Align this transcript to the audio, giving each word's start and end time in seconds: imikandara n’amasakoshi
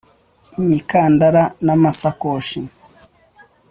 imikandara 0.59 1.43
n’amasakoshi 1.65 2.59